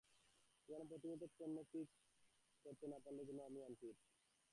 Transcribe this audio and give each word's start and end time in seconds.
সেখানে 0.61 0.85
প্রতিমুহূর্তে 0.89 1.27
পণ্য 1.37 1.57
পিক 1.71 1.87
করতে 2.65 2.85
না 2.87 2.97
পারলে 3.03 3.21
যেন 3.27 3.39
আমি 3.47 3.59
আনফিট। 3.63 3.97